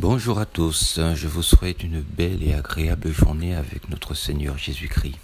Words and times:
Bonjour 0.00 0.38
à 0.38 0.46
tous, 0.46 0.98
je 1.14 1.28
vous 1.28 1.42
souhaite 1.42 1.82
une 1.82 2.00
belle 2.00 2.42
et 2.42 2.54
agréable 2.54 3.12
journée 3.12 3.54
avec 3.54 3.90
notre 3.90 4.14
Seigneur 4.14 4.56
Jésus-Christ. 4.56 5.18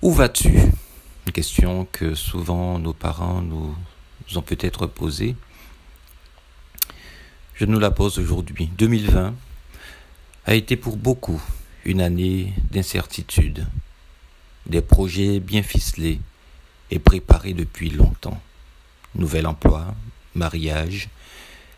Où 0.00 0.12
vas-tu? 0.12 0.60
Une 1.26 1.32
question 1.32 1.88
que 1.90 2.14
souvent 2.14 2.78
nos 2.78 2.92
parents 2.92 3.42
nous 3.42 3.74
ont 4.36 4.42
peut-être 4.42 4.86
posée. 4.86 5.34
Je 7.56 7.64
nous 7.64 7.80
la 7.80 7.90
pose 7.90 8.20
aujourd'hui. 8.20 8.70
2020 8.78 9.34
a 10.46 10.54
été 10.54 10.76
pour 10.76 10.96
beaucoup 10.96 11.42
une 11.84 12.00
année 12.00 12.52
d'incertitude, 12.70 13.66
des 14.66 14.82
projets 14.82 15.40
bien 15.40 15.64
ficelés 15.64 16.20
et 16.92 17.00
préparés 17.00 17.54
depuis 17.54 17.90
longtemps. 17.90 18.40
Nouvel 19.16 19.48
emploi, 19.48 19.96
mariage, 20.36 21.08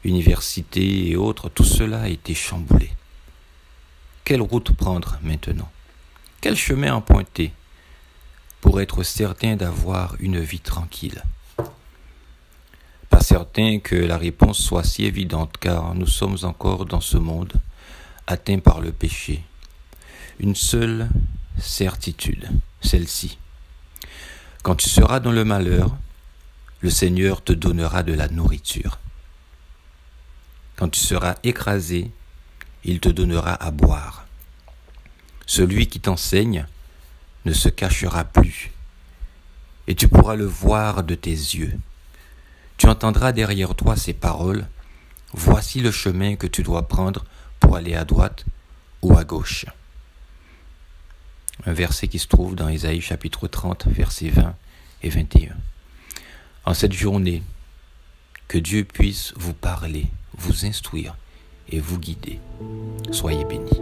université 0.05 1.11
et 1.11 1.17
autres, 1.17 1.49
tout 1.49 1.65
cela 1.65 2.03
a 2.03 2.09
été 2.09 2.35
chamboulé. 2.35 2.91
Quelle 4.25 4.43
route 4.43 4.73
prendre 4.73 5.19
maintenant? 5.23 5.71
Quel 6.41 6.57
chemin 6.57 6.95
emprunter 6.95 7.53
pour 8.61 8.80
être 8.80 9.03
certain 9.03 9.57
d'avoir 9.57 10.17
une 10.21 10.41
vie 10.41 10.61
tranquille? 10.61 11.23
Pas 13.11 13.21
certain 13.21 13.79
que 13.80 13.95
la 13.95 14.19
réponse 14.19 14.59
soit 14.59 14.85
si 14.85 15.05
évidente 15.05 15.57
car 15.59 15.95
nous 15.95 16.07
sommes 16.07 16.39
encore 16.43 16.85
dans 16.87 17.01
ce 17.01 17.16
monde 17.16 17.52
atteint 18.27 18.59
par 18.59 18.80
le 18.80 18.93
péché. 18.93 19.43
Une 20.41 20.55
seule 20.55 21.09
certitude, 21.59 22.49
celle-ci. 22.80 23.39
Quand 24.63 24.74
tu 24.74 24.89
seras 24.89 25.21
dans 25.21 25.33
le 25.33 25.45
malheur, 25.45 25.96
le 26.80 26.91
Seigneur 26.91 27.43
te 27.43 27.52
donnera 27.52 28.02
de 28.02 28.15
la 28.15 28.29
nourriture. 28.29 28.99
Quand 30.85 30.90
tu 30.90 31.01
seras 31.01 31.37
écrasé, 31.45 32.10
il 32.85 33.01
te 33.01 33.09
donnera 33.09 33.54
à 33.54 33.71
boire. 33.71 34.27
Celui 35.46 35.87
qui 35.87 35.99
t'enseigne 35.99 36.66
ne 37.46 37.54
se 37.54 37.71
cachera 37.71 38.24
plus, 38.24 38.71
et 39.87 39.95
tu 39.95 40.09
pourras 40.09 40.37
le 40.37 40.45
voir 40.45 41.02
de 41.02 41.15
tes 41.15 41.30
yeux. 41.30 41.73
Tu 42.77 42.87
entendras 42.87 43.32
derrière 43.32 43.74
toi 43.74 43.96
ces 43.96 44.12
paroles, 44.12 44.66
Voici 45.32 45.80
le 45.80 45.90
chemin 45.90 46.37
que 46.37 46.46
tu 46.46 46.62
dois 46.62 46.87
prendre 46.87 47.24
pour 47.60 47.77
aller 47.77 47.95
à 47.95 48.05
droite 48.05 48.45
ou 49.01 49.16
à 49.16 49.24
gauche. 49.24 49.65
Un 51.65 51.73
verset 51.73 52.09
qui 52.09 52.18
se 52.18 52.29
trouve 52.29 52.57
dans 52.57 52.68
Ésaïe 52.68 53.01
chapitre 53.01 53.49
30, 53.49 53.87
versets 53.87 54.29
20 54.29 54.55
et 55.02 55.09
21. 55.09 55.57
En 56.66 56.74
cette 56.74 56.93
journée, 56.93 57.43
que 58.49 58.59
Dieu 58.59 58.85
puisse 58.85 59.32
vous 59.38 59.55
parler 59.55 60.09
vous 60.38 60.66
instruire 60.66 61.16
et 61.71 61.80
vous 61.80 61.99
guider. 61.99 62.40
Soyez 63.10 63.45
bénis. 63.45 63.80